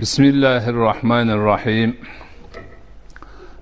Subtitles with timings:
[0.00, 1.94] بسم الله الرحمن الرحيم.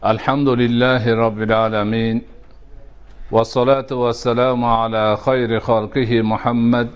[0.07, 2.23] الحمد لله رب العالمين.
[3.31, 6.89] والصلاة والسلام على خير خلقه محمد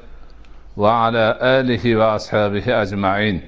[0.77, 3.41] وعلى آله وأصحابه أجمعين.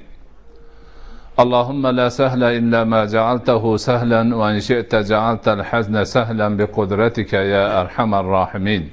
[1.38, 8.14] اللهم لا سهل إلا ما جعلته سهلا وإن شئت جعلت الحزن سهلا بقدرتك يا أرحم
[8.14, 8.90] الراحمين.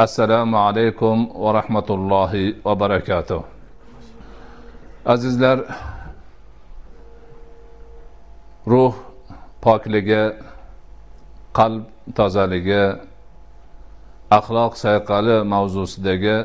[0.00, 3.42] السلام عليكم ورحمة الله وبركاته.
[5.06, 5.58] azizlar
[8.66, 8.94] ruh
[9.64, 10.22] pokligi
[11.58, 11.84] qalb
[12.16, 12.84] tozaligi
[14.38, 16.36] axloq sayqali mavzusidagi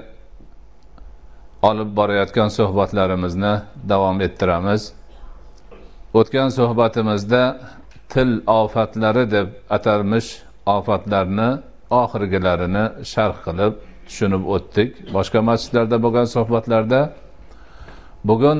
[1.70, 3.54] olib borayotgan suhbatlarimizni
[3.90, 4.82] davom ettiramiz.
[6.20, 7.44] O'tgan suhbatimizda
[8.14, 10.30] til ofatlari deb atalmish
[10.77, 11.50] ofatlarni
[12.02, 13.74] oxirgilarini sharh qilib
[14.08, 14.90] tushunib o'tdik.
[15.16, 17.02] Boshqa masjidlarda bo'lgan suhbatlarda.
[18.30, 18.60] Bugun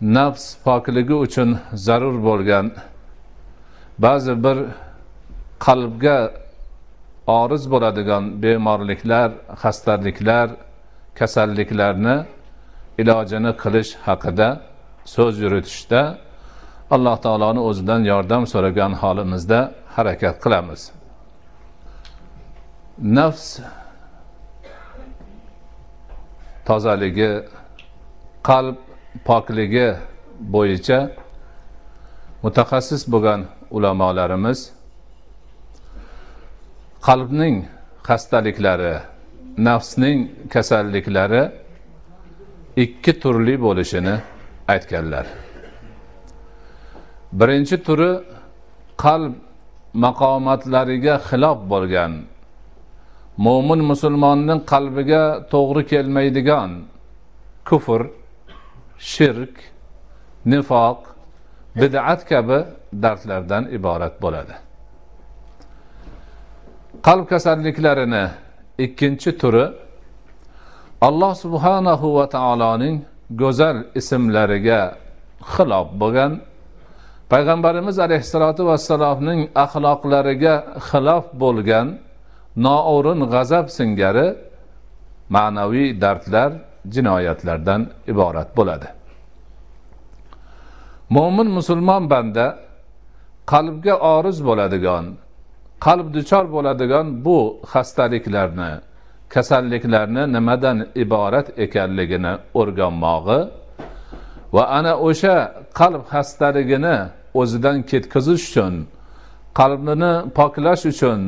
[0.00, 2.72] nafs pokligi uchun zarur bo'lgan.
[3.98, 4.58] Ba'zi bir
[5.58, 6.18] qalbga
[7.26, 9.30] oriz bo'ladigan bemorliklar
[9.62, 10.48] xastaliklar
[11.18, 12.16] kasalliklarni
[12.98, 14.48] ilojini qilish haqida
[15.14, 16.02] so'z yuritishda
[16.90, 19.60] alloh taoloni o'zidan yordam so'ragan holimizda
[19.96, 20.80] harakat qilamiz.
[23.18, 23.46] Nafs
[26.68, 27.30] tozaligi
[28.48, 28.85] qalb
[29.24, 29.88] pokligi
[30.54, 30.98] bo'yicha
[32.42, 33.40] mutaxassis bo'lgan
[33.76, 34.58] ulamolarimiz
[37.06, 37.56] qalbning
[38.08, 38.94] xastaliklari
[39.68, 40.18] nafsning
[40.54, 41.42] kasalliklari
[42.84, 44.16] ikki turli bo'lishini
[44.72, 45.26] aytganlar.
[47.38, 48.12] Birinchi turi
[49.04, 49.32] qalb
[50.04, 52.12] maqomatlariga xilof bo'lgan
[53.44, 56.70] mo'min musulmonning qalbiga to'g'ri kelmaydigan
[57.68, 58.00] kufr
[58.98, 59.54] shirk
[60.46, 61.00] nifoq
[61.80, 62.58] bid'at kabi
[63.02, 64.54] dardlardan iborat bo'ladi.
[67.06, 68.24] Qalb kasalliklarini
[68.78, 69.66] ikkinchi turi
[71.08, 72.96] alloh subhanahu va taoloning
[73.42, 74.80] go'zal ismlariga
[75.52, 76.32] xilof bo'lgan
[77.32, 80.54] payg'ambarimiz alayhissalotu vassalomning axloqlariga
[80.88, 81.86] xilof bo'lgan
[82.66, 84.28] noo'rin g'azab singari
[85.36, 86.50] ma'naviy dardlar
[86.94, 87.80] jinoyatlardan
[88.12, 88.88] iborat bo'ladi.
[91.10, 92.46] Mo'min musulmon banda
[93.52, 95.04] qalbga oriz bo'ladigan
[95.86, 97.38] qalb duchor bo'ladigan bu
[97.72, 98.72] xastaliklarni
[99.34, 103.40] kasalliklarni nimadan iborat ekanligini o'rganmog'i
[104.54, 105.36] va ana o'sha
[105.80, 106.96] qalb xastaligini
[107.40, 108.74] o'zidan ketkazish uchun
[109.60, 111.20] qalbini poklash uchun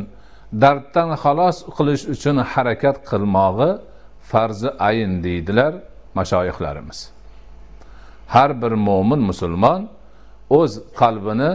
[0.63, 3.71] darddan xalos qilish uchun harakat qilmog'i
[4.31, 5.75] farzi ayin deydilar
[6.15, 6.99] mashoyihlarimiz
[8.35, 9.81] har bir mo'min musulmon
[10.51, 11.53] o'z qalbini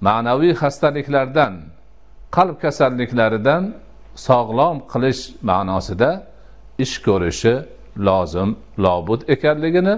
[0.00, 1.54] ma'naviy xastaliklardan
[2.36, 3.62] qalb kasalliklaridan
[4.28, 6.10] sog'lom qilish ma'nosida
[6.84, 7.54] ish ko'rishi
[8.06, 8.50] lozim
[8.84, 9.94] lobud ekanligini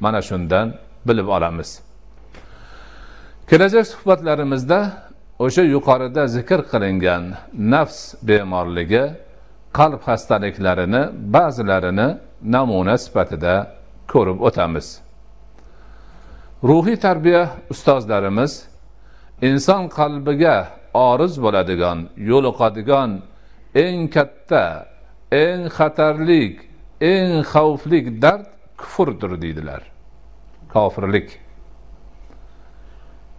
[0.00, 0.66] mana shundan
[1.08, 1.80] bilib olamiz.
[3.50, 4.78] Kelajak suhbatlarimizda
[5.38, 7.24] o'sha yuqorida zikr qilingan
[7.72, 9.04] nafs bemorligi
[9.78, 11.02] qalb xastaliklarini
[11.34, 12.08] ba'zilarini
[12.54, 13.54] namuna sifatida
[14.12, 14.86] ko'rib o'tamiz.
[16.68, 18.52] Ruhiy tarbiya ustozlarimiz
[19.48, 20.56] inson qalbiga
[20.94, 21.98] oriz bo'ladigan
[22.30, 23.10] yo'liqadigan
[23.84, 24.64] eng katta
[25.44, 26.54] eng xatarlik
[27.12, 28.46] eng xavfli dard
[28.80, 29.82] kufrdir deydilar.
[30.72, 31.28] Kofirlik.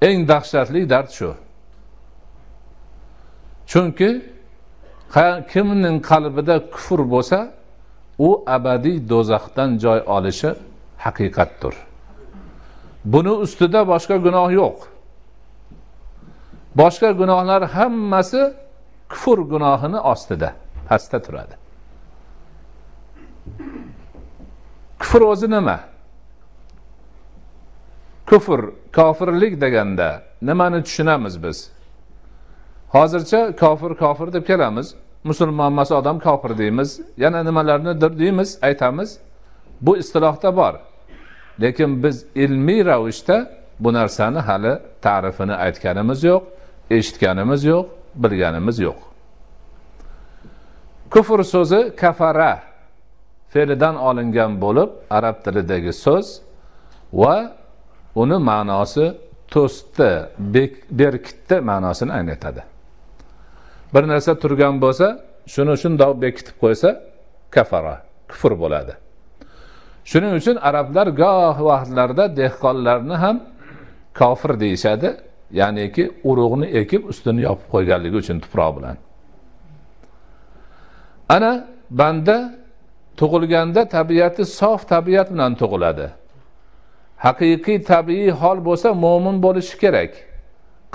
[0.01, 1.29] Eng dahshatli dard shu.
[3.71, 4.32] Chunki
[5.51, 7.39] kimning qalbida kufr bo'lsa
[8.27, 10.49] u abadiy do'zaxdan joy olishi
[11.05, 11.75] haqiqatdir.
[13.13, 14.77] Buni ustida boshqa gunoh yo'q.
[16.81, 18.41] Boshqa gunohlar hammasi
[19.11, 20.49] kufr gunohini ostida
[20.87, 21.55] pastda turadi.
[25.01, 25.79] Kufr o'zi nima?
[28.29, 28.61] Kufr
[28.97, 30.09] kofirlik deganda
[30.41, 31.57] nimani tushunamiz biz?
[32.95, 34.95] Hozircha kofir kofir deb kelamiz.
[35.23, 37.01] Musulmon emas odam kofir deymiz.
[37.17, 39.19] Yana nimalarnidir deymiz aytamiz.
[39.81, 40.73] Bu istilohda bor.
[41.61, 46.43] Lekin biz ilmiy ravishda bu narsani hali ta'rifini aytganimiz yo'q
[46.89, 47.85] eshitganimiz yo'q
[48.15, 48.99] bilganimiz yo'q.
[51.09, 52.59] Kufr so'zi kafara
[53.53, 56.27] fe'lidan olingan bo'lib arab tilidagi so'z
[57.13, 57.35] va
[58.15, 59.05] uni ma'nosi
[59.53, 60.11] to'sdi
[60.99, 62.72] berkitdi ma'nosini anglatadi.
[63.93, 65.07] Bir narsa turgan bo'lsa
[65.53, 66.89] shuni shundoq bekitib qo'ysa
[67.55, 67.95] kafara
[68.31, 68.93] kufr bo'ladi.
[70.11, 73.37] Shuning uchun arablar goh vaqtlarda dehqonlarni ham
[74.19, 75.09] kofir deyishadi
[75.59, 78.97] ya'niki urug'ni ekib ustini yopib qo'yganligi uchun tuproq bilan.
[81.35, 81.51] Ana
[81.89, 82.37] banda
[83.19, 86.07] tug'ilganda tabiati sof tabiat bilan tug'iladi.
[87.25, 90.11] Haqiqiy tabiiy hol bo'lsa mo'min bo'lishi kerak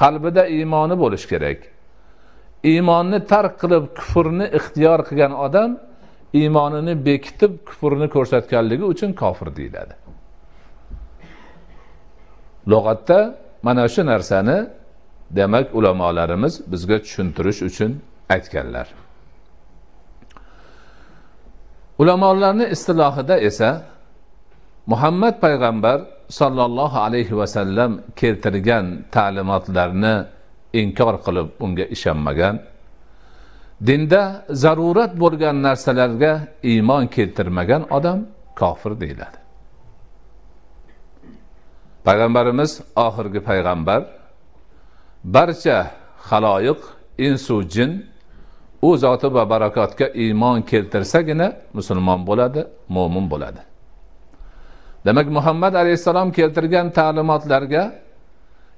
[0.03, 1.59] qalbida iymoni bo'lishi kerak.
[2.65, 5.71] Iymonni tark qilib kufrni ixtiyor qilgan odam
[6.33, 9.95] iymonini bekitib kufrni ko'rsatganligi uchun kofir deyiladi.
[12.71, 14.59] Lug'atda mana shu narsani
[15.31, 17.91] demak ulamolarimiz bizga tushuntirish uchun
[18.35, 18.89] aytganlar.
[21.99, 23.83] Ulamolarni istilohida esa
[24.87, 30.15] muhammad payg'ambar sollallohu alayhi vasallam keltirgan ta'limotlarni
[30.73, 32.57] inkor qilib unga ishonmagan.
[33.87, 36.33] Dinda zarurat bo'lgan narsalarga
[36.63, 38.19] iymon keltirmagan odam
[38.57, 39.39] kofir deyiladi.
[42.07, 44.01] Payg'ambarimiz oxirgi payg'ambar
[45.25, 45.79] barcha
[46.29, 46.81] haloyiq
[47.19, 48.07] insu jin
[48.83, 53.61] u zoti va barakotga iymon keltirsagina musulmon bo'ladi mo'min bo'ladi.
[55.07, 57.83] Demak muhammad alayhissalom keltirgan ta'limotlarga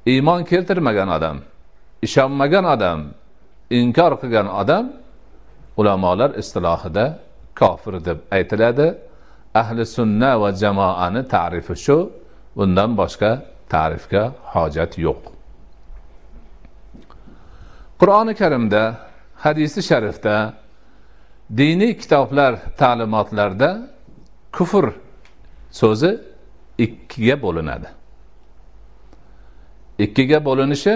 [0.07, 1.37] iymon keltirmagan odam
[2.07, 3.01] ishonmagan odam
[3.71, 4.85] inkor qilgan odam
[5.81, 7.05] ulamolar istilohida
[7.61, 8.89] kofir deb aytiladi.
[9.55, 11.99] Ahli sunna va jamoani tarifi shu
[12.57, 13.31] bundan boshqa
[13.73, 15.23] ta'rifga hojat yo'q.
[18.01, 18.83] Qur'oni karimda
[19.45, 20.35] hadisi sharifda
[21.61, 23.71] diniy kitoblar ta'limotlarda
[24.57, 24.87] kufr
[25.81, 26.11] so'zi
[26.85, 27.89] ikkiga bo'linadi.
[30.05, 30.95] Ikkiga bo'linishi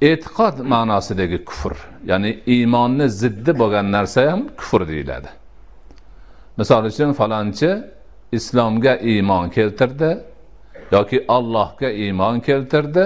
[0.00, 1.74] e'tiqod ma'nosidagi kufr
[2.06, 5.28] ya'ni iymonni ziddi bo'lgan narsa ham kufr deyiladi.
[6.58, 7.70] Misol uchun falonchi
[8.32, 10.10] islomga iymon keltirdi
[10.92, 13.04] yoki allohga iymon keltirdi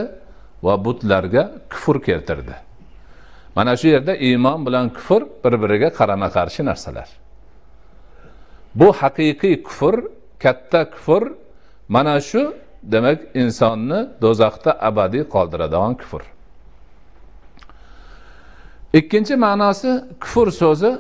[0.63, 2.55] va butlarga kufr keltirdi.
[3.57, 7.09] Mana shu yerda iymon bilan kufr bir biriga qarama qarshi narsalar.
[8.75, 9.95] Bu haqiqiy kufr
[10.39, 11.23] katta kufr
[11.89, 12.43] mana shu
[12.83, 16.23] demak insonni do'zaxda abadiy qoldiradigan kufr.
[18.99, 19.91] Ikkinchi ma'nosi
[20.23, 20.93] kufr so'zi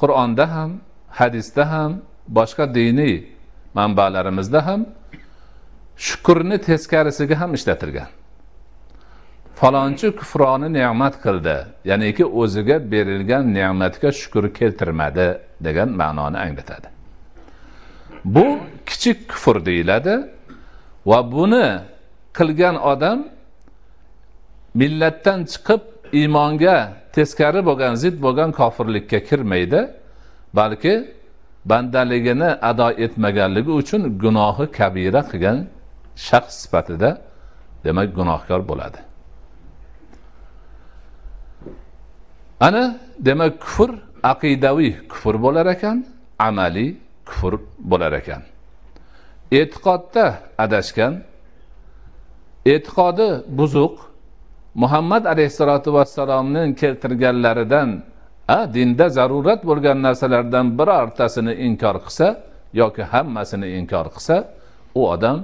[0.00, 0.70] qur'onda ham
[1.18, 1.92] hadisda ham
[2.28, 3.14] boshqa diniy
[3.78, 4.80] manbalarimizda ham
[6.06, 8.10] shukurni teskarisiga ham ishlatilgan.
[9.58, 11.56] Falonchi kufroni ne'mat qildi
[11.90, 15.28] ya'niki o'ziga berilgan ne'matga shukur keltirmadi
[15.66, 16.88] degan ma'noni anglatadi.
[18.24, 18.46] Bu
[18.88, 20.14] kichik kufr deyiladi
[21.10, 21.68] va buni
[22.38, 23.18] qilgan odam
[24.80, 25.82] millatdan chiqib
[26.18, 26.76] iymonga
[27.14, 29.80] teskari bo'lgan zid bo'lgan kofirlikka kirmaydi
[30.58, 30.94] balki
[31.70, 35.58] bandaligini ado etmaganligi uchun gunohi kabira qilgan
[36.26, 37.10] shaxs sifatida
[37.84, 39.00] demak gunohkor bo'ladi.
[42.66, 42.84] Ana
[43.26, 43.90] demak kufr
[44.32, 45.96] aqidaviy kufr bo'lar ekan
[46.48, 46.90] amaliy
[47.28, 47.52] kufr
[47.90, 48.42] bo'lar ekan.
[49.58, 50.26] E'tiqodda
[50.64, 51.14] adashgan
[52.72, 53.28] e'tiqodi
[53.58, 53.94] buzuq
[54.82, 58.02] muhammad alayhissalotu vassalomni keltirganlaridan
[58.48, 62.26] a dinda zarurat bo'lgan narsalardan birortasini inkor qilsa
[62.80, 64.36] yoki hammasini inkor qilsa
[64.94, 65.38] u odam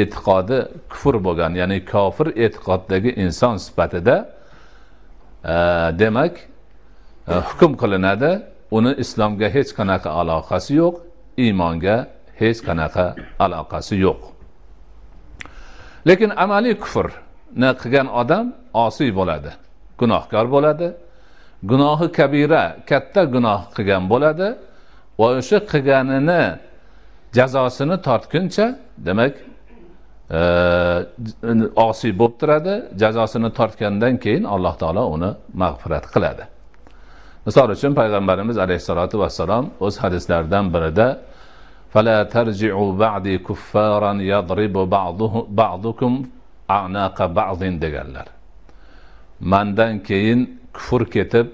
[0.00, 0.58] e'tiqodi
[0.92, 4.16] kufr bo'lgan ya'ni kofir e'tiqoddagi inson sifatida
[6.02, 6.34] demak
[7.26, 8.42] hukm qilinadi.
[8.70, 10.94] Uni islomga hech qanaqa aloqasi yo'q
[11.44, 11.96] iymonga
[12.40, 13.14] hech qanaqa
[13.44, 14.20] aloqasi yo'q.
[16.08, 16.74] Lekin amaliy
[17.51, 19.51] kufrni qilgan odam osiy bo'ladi
[19.99, 20.87] gunohkor bo'ladi
[21.63, 24.47] gunohi kabira katta gunoh qilgan bo'ladi
[25.19, 26.43] va o'sha qilganini
[27.37, 28.65] jazosini tortguncha
[29.07, 29.33] demak
[30.37, 30.41] e,
[31.87, 35.31] osiy bo'lib turadi jazosini tortgandan keyin alloh taolo uni
[35.63, 36.43] mag'firat qiladi
[37.47, 41.07] misol uchun payg'ambarimiz alayhissalotu vassalom o'z hadislaridan birida
[41.93, 44.75] فلا ترجعوا بعدي كفارا يضرب
[45.61, 46.13] بعضكم
[46.68, 48.26] anaqa ba'zin deganlar.
[49.40, 51.46] Mandan keyin kufr ketib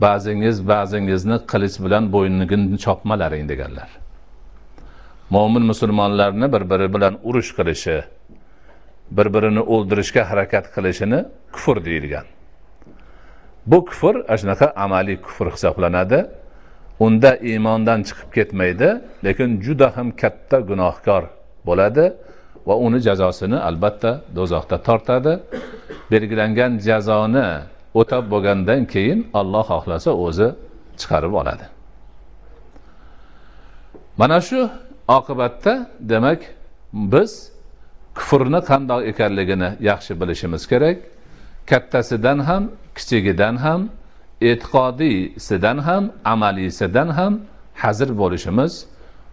[0.00, 3.88] ba'zingiz ba'zingizni qilich bilan bo'ynigini chopmalaring deganlar.
[5.30, 7.96] Mo'min musulmonlarni bir biri bilan urush qilishi
[9.10, 12.26] bir birini o'ldirishga harakat qilishini kufr deyilgan.
[13.66, 16.26] Bu kufr ana shunaqa amaliy kufr hisoblanadi.
[17.00, 18.88] Unda iymondan chiqib ketmaydi
[19.24, 21.22] lekin juda ham katta gunohkor
[21.66, 22.04] bo'ladi.
[22.68, 25.32] Va uni jazosini albatta do'zaxda tortadi.
[26.12, 27.48] Belgilangan jazoni
[28.00, 30.48] o'tab bo'lgandan keyin olloh xohlasa o'zi
[31.00, 31.66] chiqarib oladi.
[34.20, 34.60] Mana shu
[35.18, 35.74] oqibatda
[36.12, 36.40] demak
[37.12, 37.30] biz
[38.18, 40.98] kufrni qandoq ekanligini yaxshi bilishimiz kerak.
[41.70, 42.62] Kattasidan ham
[42.96, 43.80] kichigidan ham
[44.48, 47.32] e'tiqodiysidan ham amaliysidan ham
[47.82, 48.72] hazir bo'lishimiz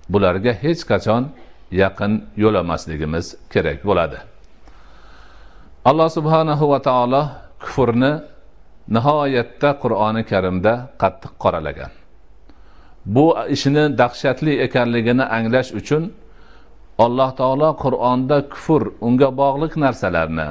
[0.10, 1.24] bularga hech qachon
[1.72, 4.18] yaqin yo'lamasligimiz kerak bo'ladi.
[5.90, 7.24] Alloh subhanahu va taolo
[7.64, 8.12] kufrni
[8.96, 11.92] nihoyatda qur'oni karimda qattiq qoralagan.
[13.16, 16.04] Bu ishni dahshatli ekanligini anglash uchun
[17.06, 20.50] alloh taolo qur'onda kufr unga bog'liq narsalarni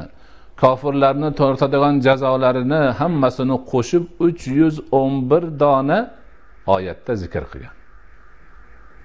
[0.63, 5.99] kofirlarni tortadigan jazolarini hammasini qo'shib uch yuz o'n bir dona
[6.75, 7.76] oyatda zikr qilgan.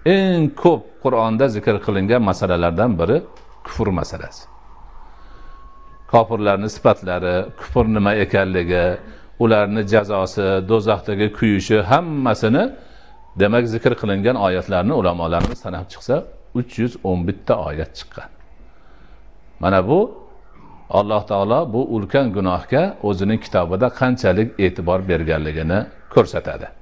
[0.06, 3.18] Eng ko'p qur'onda zikr qilingan masalalardan biri
[3.66, 4.44] kufr masalasi.
[6.12, 8.86] Kofirlarni sifatlari kufr nima ekanligi
[9.40, 12.64] ularni jazosi do'zaxdagi kuyishi hammasini
[13.40, 16.16] demak zikr qilingan oyatlarni ulamolarimiz sanab chiqsa
[16.60, 18.30] uch yuz o'n bitta oyat chiqqan.
[19.60, 20.00] Mana bu
[20.90, 25.80] alloh taolo bu ulkan gunohga o'zining kitobida qanchalik e'tibor berganligini
[26.14, 26.81] ko'rsatadi.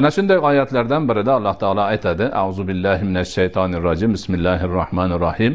[0.00, 5.52] ana shunday oyatlardan birida alloh taolo aytadi azu billahi minash shaytonir rojim bismillahir rohmanir rohim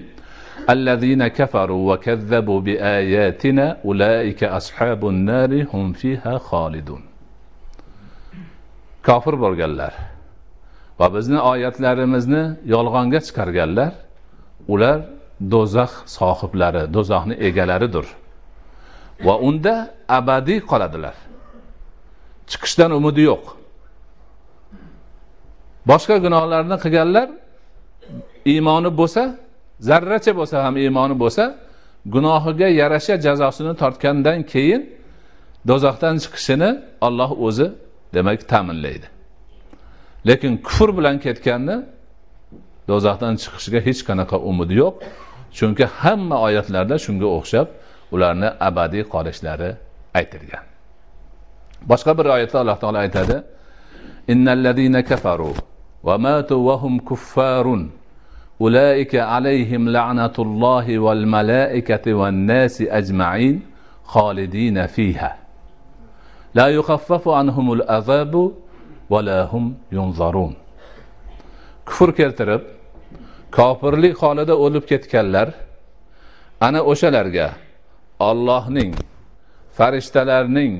[0.73, 7.01] allazina kafaru va kazzabu biayatina ulaika ashabun nari hum fiha xolidun
[9.07, 9.93] kofir bo'lganlar
[10.99, 13.91] va bizni oyatlarimizni yolg'onga chiqarganlar
[14.73, 14.99] ular
[15.53, 18.05] do'zax sohiblari do'zaxni egalaridir.
[19.27, 19.75] Va unda
[20.17, 21.15] abadiy qoladilar.
[22.49, 23.64] Chiqishdan umidi yo'q.
[25.89, 27.27] Boshqa gunohlarni qilganlar
[28.53, 29.23] iymoni bo'lsa
[29.89, 31.43] zarracha bo'lsa ham iymoni bo'lsa
[32.13, 34.81] gunohiga yarasha jazosini tortgandan keyin
[35.69, 36.69] do'zaxdan chiqishini
[37.07, 37.67] olloh o'zi
[38.15, 39.07] demak ta'minlaydi.
[40.27, 41.77] Lekin kufr bilan ketganni
[42.89, 44.95] do'zaxdan chiqishiga hech qanaqa umidi yo'q
[45.57, 47.67] chunki hamma oyatlarda shunga o'xshab
[48.13, 49.69] ularni abadiy qolishlari
[50.19, 50.65] aytilgan.
[51.91, 53.35] Boshqa bir oyatda alloh taolo aytadi
[54.33, 55.51] innallazina kafaru
[56.06, 57.90] va matu va hum kuffarun
[58.60, 63.62] أولئك عليهم لعنة الله والملائكة والناس أجمعين
[64.04, 65.36] خالدين فيها
[66.54, 68.52] لا يخفف عنهم العذاب
[69.10, 70.54] ولا هم ينظرون
[71.90, 72.62] kufr keltirib
[73.56, 75.48] kofirlik holida o'lib ketganlar
[76.60, 77.48] ana o'shalarga
[78.28, 78.92] ollohning
[79.78, 80.74] farishtalarning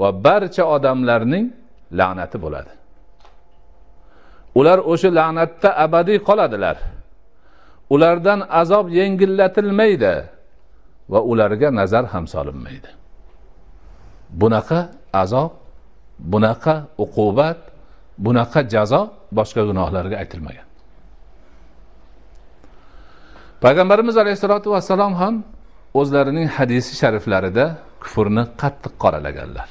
[0.00, 1.46] va barcha odamlarning
[1.98, 2.72] la'nati bo'ladi
[4.59, 6.77] Ular o'sha la'natda abadiy qoladilar.
[7.93, 10.13] Ulardan azob yengillatilmaydi
[11.11, 12.89] va ularga nazar ham solinmaydi.
[14.41, 14.79] Bunaqa
[15.23, 15.51] azob
[16.33, 17.59] bunaqa uqubat
[18.25, 19.01] bunaqa jazo
[19.37, 20.67] boshqa gunohlarga aytilmagan.
[23.63, 25.35] Payg'ambarimiz alayhissalotu vassalom ham
[25.99, 27.65] o'zlarining hadisi shariflarida
[28.03, 29.69] kufrni qattiq qoralaganlar.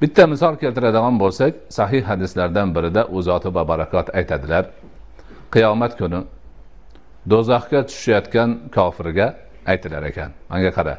[0.00, 4.64] Bitta misol keltiradigan bo'lsak sahih hadislardan birida u zoti va barakot aytadilar.
[5.54, 6.20] Qiyomat kuni
[7.30, 9.26] do'zaxga tushayotgan kofirga
[9.66, 10.30] aytilar ekan.
[10.50, 10.94] Manga qara.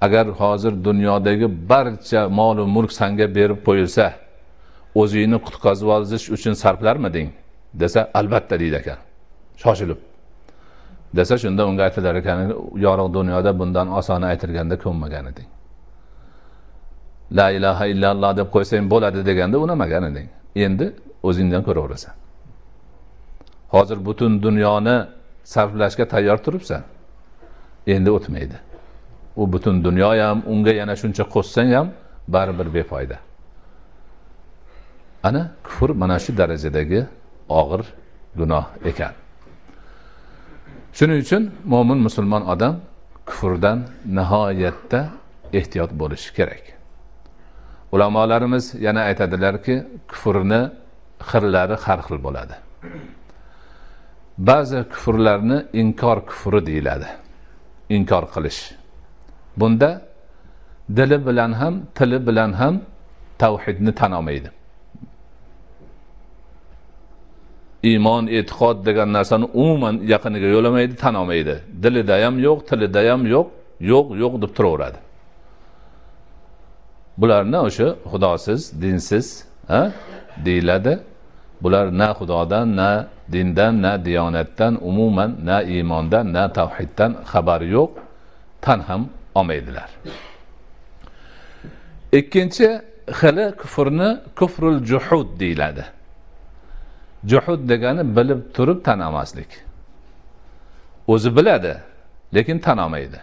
[0.00, 4.06] Agar hozir dunyodagi barcha molu mulk sanga berib qo'yilsa
[5.02, 7.28] o'zingni qutqazib olish uchun sarflarmiding
[7.82, 8.98] desa albatta deydi ekan.
[9.62, 10.00] Shoshilib.
[11.16, 12.38] Desa shunda unga aytilar ekan
[12.86, 15.53] yorug' dunyoda bundan osona aytilganda ko'nmagan eding
[17.32, 22.14] la ilaha illalloh deb qo'ysang bo'ladi deganda unamagan eding endi o'zingdan ko'raverasan.
[23.74, 24.96] Hozir butun dunyoni
[25.44, 26.82] sarflashga tayyor turibsan.
[27.86, 28.56] Endi o'tmaydi.
[29.36, 31.88] U butun dunyo ham unga yana shuncha qo'shsang ham
[32.28, 33.18] baribir befoyda.
[35.22, 37.00] Ana kufr mana shu darajadagi
[37.48, 37.82] og'ir
[38.38, 39.14] gunoh ekan.
[40.96, 42.74] Shuning uchun mo'min musulmon odam
[43.26, 43.78] kufrdan
[44.18, 45.00] nihoyatda
[45.58, 46.64] ehtiyot bo'lishi kerak.
[47.94, 49.74] Ulamolarimiz yana aytadilarki
[50.10, 50.60] kufrni
[51.30, 52.54] xirlari har xil bo'ladi.
[54.48, 57.08] Ba'zi kufrlarni inkor kufri deyiladi.
[57.96, 58.60] Inkor qilish.
[59.60, 59.90] Bunda
[60.96, 62.74] dili bilan ham tili bilan ham
[63.38, 64.50] tavhidni tan olmaydi.
[67.90, 71.54] Iymon e'tiqod degan narsani umuman yaqiniga yo'lamaydi tan olmaydi.
[71.82, 73.46] Dilida ham yo'q tilida ham yo'q
[73.92, 74.98] yo'q yo'q deb turaveradi.
[77.18, 79.44] Bularni o'sha xudosiz dinsiz
[80.44, 80.98] deyiladi.
[81.62, 87.90] Bular na xudodan na dindan na diyonatdan umuman na iymondan na tavhiddan xabari yo'q.
[88.60, 89.90] Tan ham olmaydilar.
[92.12, 92.68] Ikkinchi
[93.18, 95.84] xili kufrni kufrul juhud deyiladi.
[97.30, 99.50] Juhud degani bilib turib tanamaslik.
[101.06, 101.76] O'zi biladi
[102.34, 103.20] lekin tan olmaydi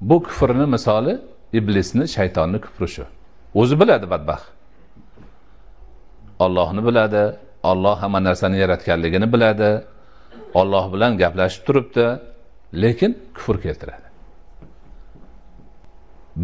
[0.00, 1.18] bu kufrni misoli
[1.58, 3.04] iblisni shaytonni kufri shu
[3.60, 4.46] o'zi biladi badbaxt.
[6.44, 7.22] Ollohni biladi
[7.70, 9.70] olloh hamma narsani yaratganligini biladi
[10.60, 12.06] olloh bilan gaplashib turibdi
[12.82, 14.08] lekin kufr keltiradi.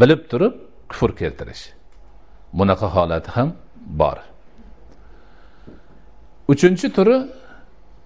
[0.01, 0.55] Bilib turib
[0.91, 1.65] kufr keltirish.
[2.59, 3.49] Bunaqa holati ham
[4.01, 4.19] bor.
[6.53, 7.17] Uchinchi turi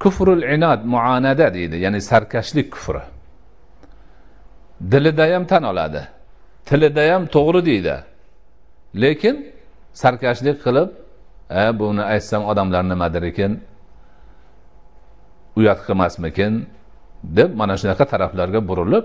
[0.03, 3.03] kufrul inod muanada deydi ya'ni sarkashlik kufri.
[4.93, 6.03] Dilida ham tan oladi.
[6.69, 7.97] Tilida ham to'g'ri deydi.
[9.03, 9.37] Lekin
[10.03, 10.89] sarkashlik qilib
[11.61, 13.53] e, buni aytsam odamlar nimadir ekan?
[15.59, 16.53] Uyat qilmasmikin?
[17.23, 19.05] deb mana shunaqa taraflarga burilib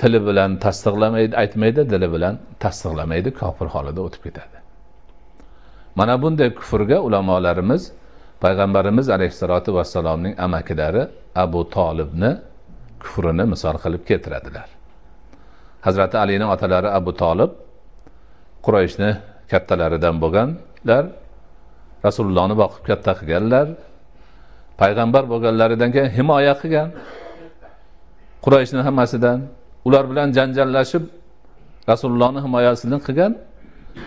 [0.00, 2.34] tili bilan tasdiqlamaydi aytmaydi dili bilan
[2.64, 4.58] tasdiqlamaydi kofir holida o'tib ketadi.
[5.98, 7.82] Mana bunday kufrga ulamolarimiz
[8.44, 11.02] payg'ambarimiz alayhissalotu vassalomning amakilari
[11.44, 12.30] abu tolibni
[13.02, 14.77] kufrini misol qilib keltiradilar.
[15.86, 17.50] Hazrati alini otalari abu tolib
[18.64, 19.10] qurayshni
[19.50, 21.04] kattalaridan bo'lganlar
[22.06, 23.66] rasulullohni boqib katta qilganlar
[24.80, 26.88] payg'ambar bo'lganlaridan keyin himoya qilgan.
[28.44, 29.38] Qurayshni hammasidan
[29.86, 31.04] ular bilan janjallashib
[31.90, 33.32] rasulullohni himoyasini qilgan.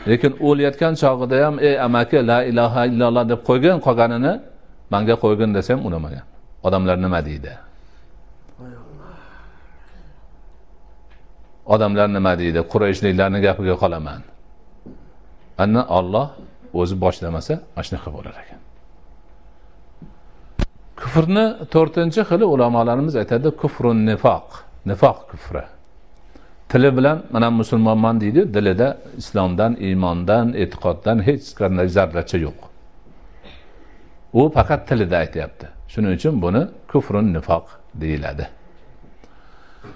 [0.10, 4.34] Lekin o'layotgan chog'ida ham ey amaki la ilaha illalloh deb qo'ygan qolganini
[4.94, 6.26] manga qo'ygin desam unamagan.
[6.68, 7.52] Odamlar nima deydi?
[11.74, 12.60] Odamlar nima deydi?
[12.72, 14.22] Qurayshliklarni gapiga qolaman.
[15.64, 16.28] Ana olloh
[16.80, 18.60] o'zi boshlamasa mana shunaqa bo'lar ekan.
[21.02, 24.48] Kufrni to'rtinchi xili ulamolarimiz aytadi kufrun nifoq
[24.90, 25.64] nifoq kufri.
[26.72, 32.60] Tili bilan mana musulmonman deydi dilida islomdan iymondan e'tiqoddan hech qanday zarracha yo'q.
[34.40, 35.66] U faqat tilida aytyapti.
[35.92, 36.62] Shuning uchun buni
[36.92, 37.66] kufrun nifoq
[38.02, 38.46] deyiladi.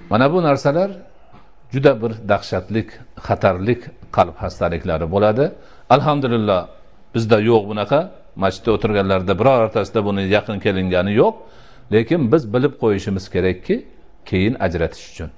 [0.09, 0.89] Mana bu narsalar
[1.73, 2.89] juda bir dahshatlik
[3.27, 5.45] xatarlik qalb xastaliklari bo'ladi.
[5.95, 6.67] Alhamdulillah
[7.15, 7.99] bizda yo'q bunaqa.
[8.43, 11.33] Masjidda o'tirganlarda birortasida buni yaqin kelingani yo'q.
[11.93, 13.75] Lekin biz bilib qo'yishimiz kerakki
[14.29, 15.29] keyin ajratish uchun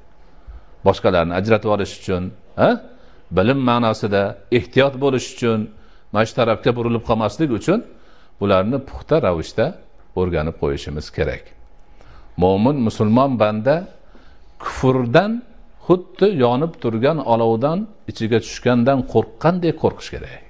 [0.88, 2.24] boshqalarni ajratib olish uchun
[2.62, 2.70] ha?
[3.38, 4.22] Bilim ma'nosida
[4.58, 5.60] ehtiyot bo'lish uchun
[6.13, 7.80] mana shu tarafga burilib qolmaslik uchun
[8.40, 9.66] bularni puxta ravishda
[10.20, 11.44] o'rganib qo'yishimiz kerak.
[12.44, 13.76] Mo'min musulmon banda
[14.63, 15.32] kufrdan
[15.88, 17.80] xuddi yonib turgan olovdan
[18.12, 20.43] ichiga tushgandan qo'rqqandek qo'rqish kerak.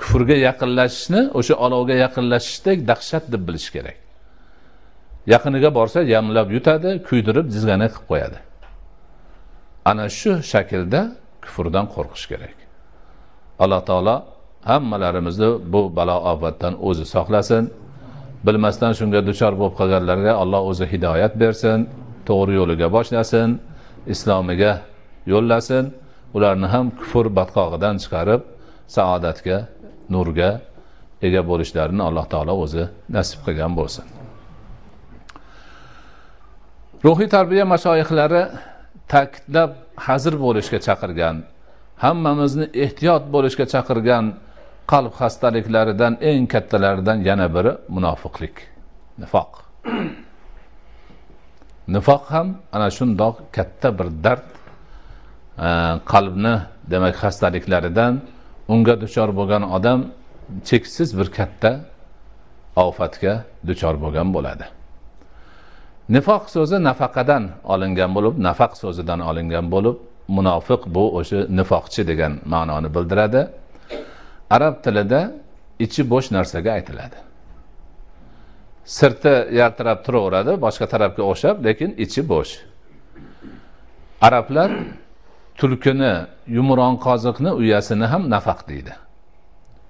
[0.00, 3.98] Kufrga yaqinlashishni o'sha olovga yaqinlashishdek dahshat deb bilish kerak.
[5.34, 8.38] Yaqiniga borsa yamlab yutadi kuydirib jizg'ana qilib qo'yadi.
[9.90, 11.00] Ana shu shaklda
[11.44, 12.56] kufrdan qo'rqish kerak.
[13.62, 14.16] Alloh taolo
[14.70, 17.64] hammalarimizni bu balo ofatdan o'zi saqlasin.
[18.46, 21.78] Bilmasdan shunga duchor bo'lib qolganlarga alloh o'zi hidoyat bersin.
[22.28, 23.48] To'g'ri yo'liga boshlasin
[24.14, 24.72] islomiga
[25.32, 25.84] yo'llasin
[26.36, 28.42] ularni ham kufr batqog'idan chiqarib
[28.96, 29.58] saodatga
[30.14, 30.50] nurga
[31.26, 32.84] ega bo'lishlarini alloh taolo o'zi
[33.16, 34.04] nasib qilgan bo'lsin.
[37.06, 38.42] Ruhiy tarbiya mashoyihlari
[39.12, 39.72] ta'kidlab
[40.06, 41.36] hazir bo'lishga chaqirgan
[42.04, 44.24] hammamizni ehtiyot bo'lishga chaqirgan
[44.92, 48.56] qalb xastaliklaridan eng kattalaridan yana biri munofiqlik
[49.22, 49.50] nifoq.
[51.94, 54.46] Nifoq ham ana shundoq katta bir dard
[55.66, 55.68] e,
[56.12, 56.54] qalbni
[56.92, 58.14] demak xastaliklaridan
[58.72, 60.00] unga duchor bo'lgan odam
[60.68, 61.70] cheksiz bir katta
[62.76, 63.34] ofatga
[63.68, 64.66] duchor bo'lgan bo'ladi.
[66.14, 69.96] Nifoq so'zi nafaqadan olingan bo'lib nafaq so'zidan olingan bo'lib
[70.36, 73.40] munofiq bu o'sha nifoqchi degan ma'noni bildiradi.
[74.56, 75.20] Arab tilida
[75.84, 77.25] ichi bo'sh narsaga aytiladi.
[78.86, 82.52] Sirti yaltirab turaveradi boshqa tarafga o'xshab lekin ichi bo'sh.
[84.26, 84.70] Arablar
[85.58, 86.14] tulkini
[86.56, 88.92] yumron qoziqni uyasini ham nafaq deydi.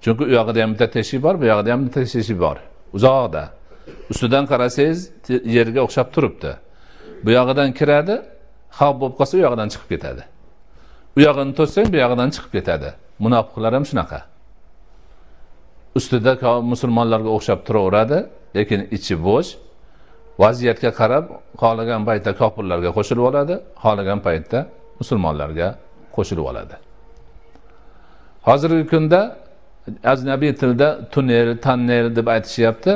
[0.03, 2.57] Chunki u yog'ida ham bitta teshik bor bu yog'ida ham bitta teshik bor.
[2.97, 3.43] Uzoqda.
[4.11, 4.99] Ustidan qarasangiz
[5.57, 6.51] yerga o'xshab turibdi.
[7.23, 8.15] Bu yog'idan kiradi
[8.79, 10.23] xavf bo'lib qolsa u yog'idan chiqib ketadi.
[11.17, 12.89] U yog'ini to'ssang bu yog'idan chiqib ketadi.
[13.25, 14.19] Munofiqlar ham shunaqa.
[15.97, 16.33] Ustida
[16.71, 18.19] musulmonlarga o'xshab turaveradi.
[18.55, 19.49] Lekin ichi bo'sh
[20.43, 21.25] vaziyatga qarab
[21.61, 24.59] xohlagan paytda kofirlarga qo'shilib oladi xohlagan paytda
[24.99, 25.67] musulmonlarga
[26.15, 26.75] qo'shilib oladi.
[28.47, 29.21] Hozirgi kunda
[30.13, 32.93] ajnabiy tilda tunnel tannel deb aytishyapti.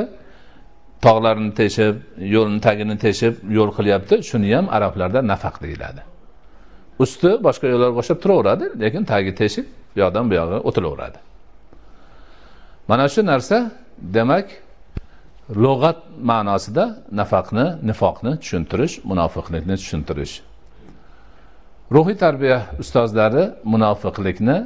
[1.06, 1.94] Tog'larni teshib
[2.34, 4.14] yo'lni tagini teshib yo'l qilyapti.
[4.28, 6.02] Shuni ham arablarda nafaq deyiladi.
[7.04, 11.18] Usti boshqa yo'llarga o'xshab turaveradi lekin tagi teshik bu yoqdan bu yog'iga o'tilaveradi.
[12.88, 13.56] Mana shu narsa
[14.16, 14.46] demak
[15.54, 15.98] lug'at
[16.30, 20.34] ma'nosida nafaqni nifoqni tushuntirish munofiqlikni tushuntirish.
[21.94, 24.56] Ruhiy tarbiya ustozlari munofiqlikni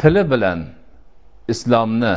[0.00, 0.58] tili bilan
[1.48, 2.14] islomni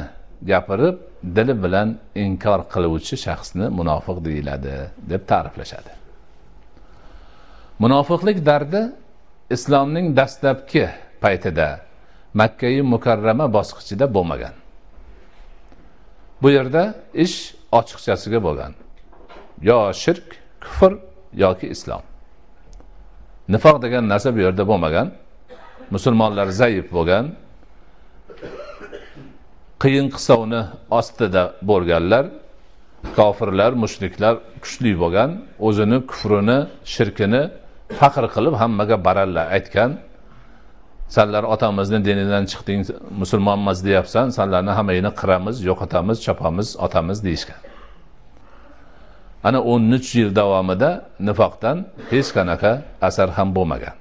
[0.52, 0.96] gapirib
[1.36, 4.76] dili bilan inkor qiluvchi shaxsni munofiq deyiladi
[5.12, 5.92] deb ta'riflashadi.
[7.84, 8.82] Munofiqlik dardi
[9.56, 10.86] islomning dastlabki
[11.24, 11.68] paytida
[12.34, 14.56] makkai mukarrama bosqichida bo'lmagan.
[16.42, 17.38] Bu yerda ish
[17.72, 18.74] ochiqchasiga bo'lgan.
[19.62, 20.28] Yo shirk
[20.64, 20.94] kufr
[21.44, 22.04] yoki islom.
[23.54, 25.08] Nifoq degan narsa bu yerda bo'lmagan.
[25.96, 27.26] Musulmonlar zaif bo'lgan.
[29.82, 30.62] Qiyin qisovni
[31.00, 32.26] ostida bo'lganlar
[33.18, 35.30] kofirlar mushriklar kuchli bo'lgan
[35.68, 36.60] o'zini kufrini
[36.94, 37.44] shirkini
[38.00, 39.92] faxr qilib hammaga baralla aytgan.
[41.08, 42.82] Sanlar otamizni dinidan chiqding
[43.22, 47.62] musulmonmiz deyapsan sanlarni hammangni qiramiz yo'qotamiz chopamiz otamiz deyishgan.
[49.44, 50.90] Ana o'n uch yil davomida
[51.28, 51.78] nifoqdan
[52.12, 52.72] hech qanaqa
[53.08, 53.96] asar ham bo'lmagan.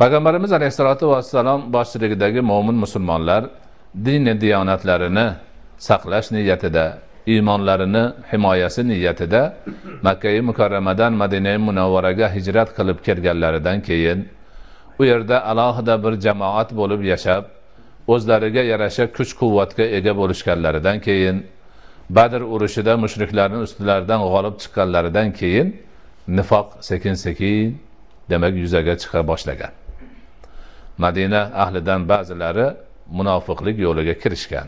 [0.00, 3.42] Payg'ambarimiz alayhissalotu vassalom boshchiligidagi mo'min musulmonlar
[4.06, 5.26] dini diyonatlarini
[5.88, 6.84] saqlash niyatida
[7.26, 9.42] iymonlarini himoyasi niyatida
[10.02, 14.18] makkai mukarramadan madina munavvaraga hijrat qilib kelganlaridan keyin
[15.00, 17.44] u yerda alohida bir jamoat bo'lib yashab
[18.12, 21.36] o'zlariga yarasha kuch quvvatga ega bo'lishganlaridan keyin
[22.16, 25.68] badr urushida mushriklarni ustilaridan g'olib chiqqanlaridan keyin
[26.38, 27.66] nifoq sekin sekin
[28.30, 29.72] demak yuzaga chiqa boshlagan.
[31.04, 32.66] Madina ahlidan ba'zilari
[33.18, 34.66] munofiqlik yo'liga kirishgan.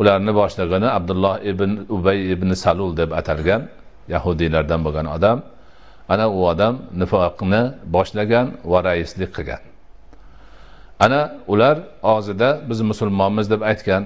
[0.00, 3.62] Ularni boshlig'ini abdulloh ibn ubay ibn salul deb atalgan
[4.14, 5.38] yahudiylardan bo'lgan odam
[6.08, 7.62] ana u odam nifoqni
[7.94, 9.62] boshlagan va raislik qilgan.
[11.04, 11.20] Ana
[11.52, 14.02] ular og'zida biz musulmonmiz deb aytgan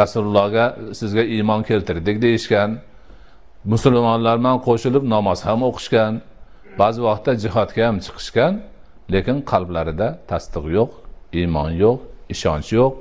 [0.00, 2.70] rasulullohga sizga iymon keltirdik deyishgan
[3.64, 6.12] musulmonlar bilan qo'shilib namoz ham o'qishgan
[6.80, 8.52] ba'zi vaqtda jihodga ham chiqishgan
[9.14, 10.90] lekin qalblarida tasdiq yo'q
[11.40, 11.98] iymon yo'q
[12.34, 12.92] ishonch yo'q.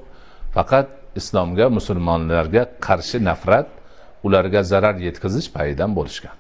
[0.56, 0.88] Faqat
[1.20, 3.68] islomga musulmonlarga qarshi nafrat
[4.26, 6.39] ularga zarar yetkazish payidan bo'lishgan.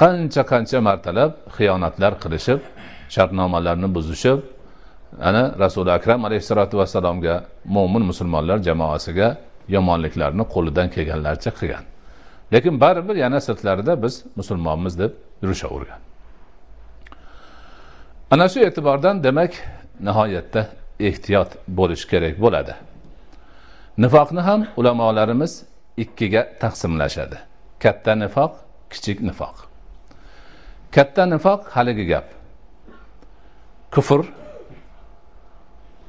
[0.00, 2.60] Qancha qancha martalab xiyonatlar qilishib
[3.14, 4.38] shartnomalarni buzishib
[5.28, 7.34] ana rasuli akram alayhissalotu vassalomga
[7.76, 9.28] mo'min musulmonlar jamoasiga
[9.74, 11.84] yomonliklarni qo'lidan kelganlaricha qilgan.
[12.52, 16.00] Lekin baribir yana sirtlarida biz musulmonmiz deb yurishavergan
[18.30, 19.52] ana shu e'tibordan demak
[20.06, 20.66] nihoyatda
[21.00, 22.74] ehtiyot bo'lish kerak bo'ladi.
[23.98, 25.52] Nifoqni ham ulamolarimiz
[25.96, 27.38] ikkiga taqsimlashadi.
[27.82, 28.52] Katta nifoq
[28.90, 29.69] kichik nifoq.
[30.96, 32.26] Katta nifoq haligi gap.
[33.94, 34.20] Kufr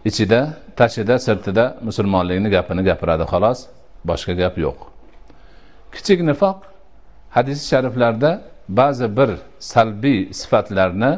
[0.10, 0.40] ichida
[0.80, 3.60] tashida sirtida musulmonlikni gapini gapiradi xolos.
[4.10, 4.78] Boshqa gap yo'q.
[5.94, 6.58] Kichik nifoq
[7.36, 8.32] hadis shariflarda
[8.70, 11.12] ba'zi bir salbiy sifatlarni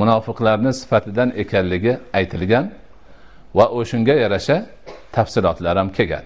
[0.00, 2.66] munofiqlarni sifatidan ekanligi aytilgan
[3.54, 4.56] va o'shanga yarasha
[5.12, 6.24] tafsilotlar ham kelgan.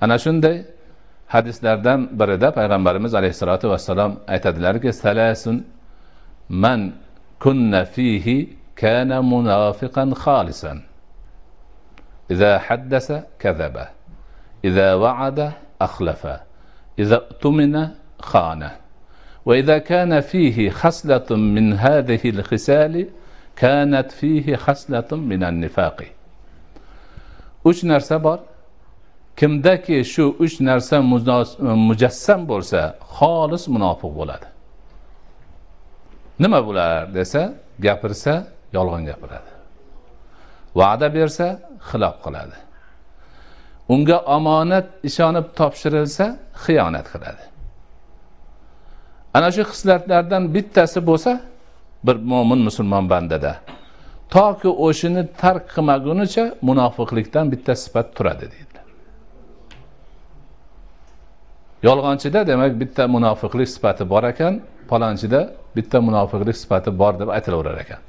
[0.00, 0.56] Ana shunday
[1.32, 5.56] hadislardan birida payg'ambarimiz alayhissalotu vassalom aytadilarki salasun
[6.48, 6.80] man
[7.44, 8.36] kunna fihi
[8.80, 10.78] kana munafiqan xolisan
[12.30, 13.76] إذا حدث كذب
[14.64, 16.22] إذا وعد أخلف
[16.98, 17.74] إذا اؤتمن
[18.20, 18.62] خان
[19.46, 22.94] وإذا كان فيه خصلة من هذه الخصال
[23.56, 25.98] كانت فيه خصلة من النفاق
[27.64, 28.18] uch narsa
[29.36, 30.96] kimdaki shu uch narsa
[31.88, 32.80] mujassam bo'lsa
[33.16, 34.46] xolis munofiq bo'ladi.
[36.42, 37.42] Nima bular desa
[37.86, 38.32] gapirsa
[38.76, 39.50] yolg'on gapiradi.
[40.78, 41.46] Va'da bersa
[41.88, 42.56] xilof qiladi.
[43.94, 46.26] Unga omonat ishonib topshirilsa
[46.64, 47.44] xiyonat qiladi.
[49.36, 51.32] Ana shu xislatlardan bittasi bo'lsa
[52.06, 53.52] bir mo'min musulmon bandada
[54.34, 58.71] toki o'shani tark qilmagunicha munofiqlikdan bitta sifat turadi deydi.
[61.82, 64.54] Yolg'onchida demak bitta munofiqlik sifati bor ekan
[64.90, 65.40] palonchida
[65.76, 68.00] bitta munofiqlik sifati bor deb aytilaverar ekan.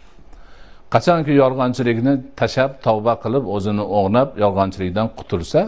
[0.94, 5.62] Qachonki yolg'onchilikni tashlab tavba qilib o'zini o'g'nab yolg'onchilikdan qutulsa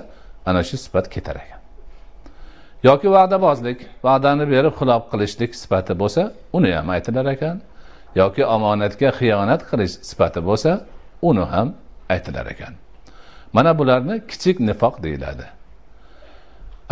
[0.49, 1.61] ana shu sifat ketar ekan.
[2.87, 6.21] Yoki va'dabozlik va'dani berib xilof qilishlik sifati bo'lsa
[6.57, 7.57] uni ham aytilar ekan.
[8.21, 10.71] Yoki omonatga xiyonat qilish sifati bo'lsa
[11.29, 11.67] uni ham
[12.13, 12.73] aytilar ekan.
[13.55, 15.45] Mana bularni kichik nifoq deyiladi.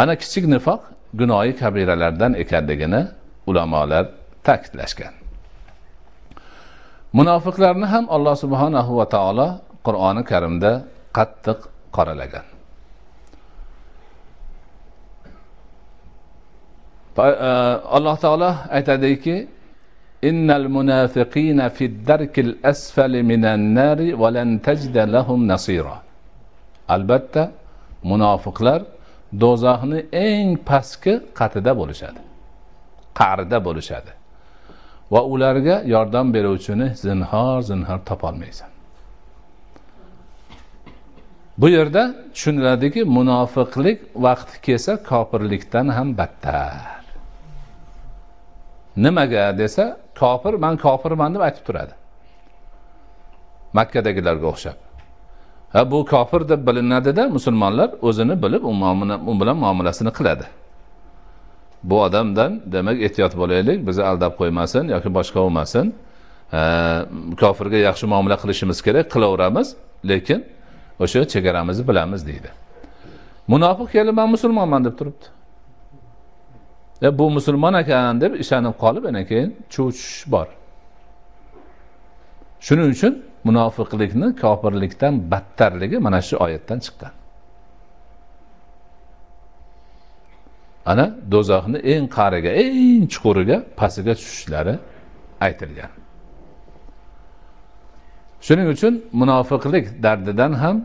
[0.02, 0.82] Ana kichik nifoq
[1.20, 3.02] gunoyi kabiralardan ekanligini
[3.50, 4.06] ulamolar
[4.48, 5.14] ta'kidlashgan.
[7.18, 9.48] Munofiqlarni ham alloh subhanahu va taolo
[9.88, 10.72] qur'oni karimda
[11.18, 11.60] qattiq
[11.96, 12.46] qoralagan.
[17.18, 17.52] E,
[17.98, 19.36] alloh taolo aytadiki
[20.30, 25.96] innal munafiqina fid darkil asfali minan nari va lan tajda lahum nasira.
[26.96, 27.44] Albatta
[28.12, 28.80] munofiqlar
[29.42, 32.20] do'zaxni eng pastki qatida bo'lishadi.
[33.20, 34.12] Qa'rida bo'lishadi.
[35.14, 38.70] Va ularga yordam beruvchini zinhor zinhor topolmaysan.
[41.58, 47.04] Bu yerda tushuniladiki munofiqlik vaqti kelsa kofirlikdan ham battar.
[48.98, 51.94] Nimaga desa kofir man kofirman deb aytib turadi.
[53.78, 54.78] Makkadagilarga o'xshab.
[55.74, 60.46] Ha bu kofir deb bilinadida musulmonlar o'zini bilib u bilan muomalasini qiladi.
[61.84, 65.86] Bu odamdan demak ehtiyot bo'laylik bizni aldab qo'ymasin yoki boshqa bo'lmasin
[67.42, 69.68] kofirga yaxshi muomala qilishimiz kerak qilaveramiz
[70.12, 70.40] lekin
[71.04, 72.50] o'sha chegaramizni bilamiz deydi.
[73.48, 75.26] Munofiq kelib man musulmonman deb turibdi.
[77.02, 80.48] E, bu musulmon ekan deb ishonib qolib ana keyin cho'chish bor.
[82.60, 83.14] Shuning uchun
[83.48, 87.14] munofiqlikni kofirlikdan battarligi mana shu oyatdan chiqqan.
[90.86, 94.76] Ana do'zaxni eng qa'riga eng chuquriga pastiga tushishlari
[95.46, 95.92] aytilgan.
[98.46, 100.78] Shuning uchun munofiqlik dardidan ham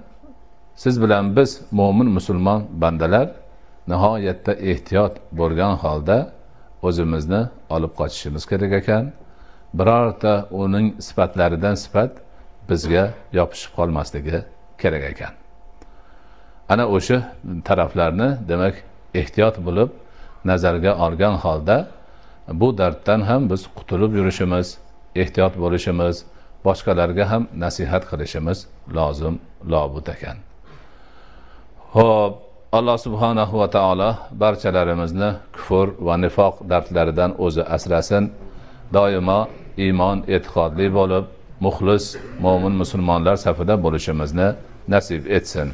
[0.83, 3.29] siz bilan biz mo'min musulmon bandalar
[3.91, 6.19] nihoyatda ehtiyot bo'lgan holda
[6.87, 7.43] o'zimizni
[7.75, 9.05] olib qochishimiz kerak ekan.
[9.79, 12.13] Birorta uning sifatlaridan sifat
[12.69, 13.05] bizga
[13.39, 14.39] yopishib qolmasligi
[14.81, 15.33] kerak ekan.
[16.73, 17.19] Ana o'sha
[17.69, 18.75] taraflarni demak
[19.21, 19.91] ehtiyot bo'lib
[20.51, 21.77] nazarga olgan holda
[22.61, 24.67] bu darddan ham biz qutulib yurishimiz
[25.23, 26.17] ehtiyot bo'lishimiz
[26.67, 28.59] boshqalarga ham nasihat qilishimiz
[28.97, 29.35] lozim
[29.73, 30.37] lobud ekan.
[31.95, 32.33] Ho'p
[32.79, 34.11] alloh subhanahu va taolo
[34.43, 38.25] barchalarimizni kufr va nifoq dardlaridan o'zi asrasin.
[38.97, 39.41] Doimo
[39.85, 41.25] iymon e'tiqodli bo'lib
[41.61, 44.49] muxlis mo'min musulmonlar safida bo'lishimizni
[44.95, 45.69] nasib etsin.